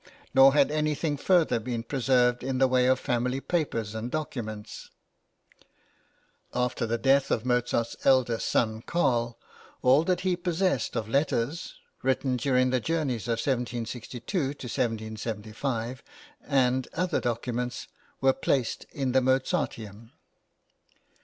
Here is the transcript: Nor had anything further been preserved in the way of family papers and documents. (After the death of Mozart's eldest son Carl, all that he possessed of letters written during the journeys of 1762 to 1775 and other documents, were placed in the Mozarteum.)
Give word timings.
Nor 0.33 0.55
had 0.55 0.71
anything 0.71 1.15
further 1.15 1.59
been 1.59 1.83
preserved 1.83 2.43
in 2.43 2.57
the 2.57 2.67
way 2.67 2.87
of 2.87 2.99
family 2.99 3.39
papers 3.39 3.93
and 3.93 4.09
documents. 4.09 4.89
(After 6.55 6.87
the 6.87 6.97
death 6.97 7.29
of 7.29 7.45
Mozart's 7.45 7.95
eldest 8.03 8.47
son 8.47 8.81
Carl, 8.81 9.37
all 9.83 10.03
that 10.05 10.21
he 10.21 10.35
possessed 10.35 10.95
of 10.95 11.07
letters 11.07 11.75
written 12.01 12.35
during 12.35 12.71
the 12.71 12.79
journeys 12.79 13.27
of 13.27 13.33
1762 13.33 14.25
to 14.27 14.47
1775 14.65 16.01
and 16.47 16.87
other 16.95 17.21
documents, 17.21 17.87
were 18.21 18.33
placed 18.33 18.87
in 18.89 19.11
the 19.11 19.21
Mozarteum.) 19.21 20.13